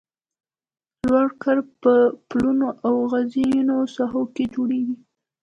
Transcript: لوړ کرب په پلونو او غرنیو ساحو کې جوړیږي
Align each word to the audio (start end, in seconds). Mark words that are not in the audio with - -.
لوړ 1.07 1.27
کرب 1.41 1.67
په 1.83 1.93
پلونو 2.29 2.69
او 2.85 2.95
غرنیو 3.11 3.79
ساحو 3.95 4.23
کې 4.35 4.43
جوړیږي 4.55 4.95